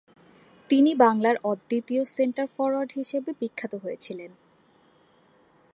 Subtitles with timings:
[0.69, 4.31] তিনি বাংলার অদ্বিতীয় সেন্টার ফরওয়ার্ড হিসাবে বিখ্যাত হয়েছিলেন।